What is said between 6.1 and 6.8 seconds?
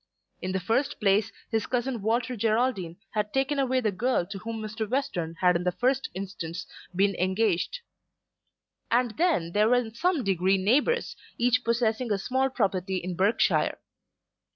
instance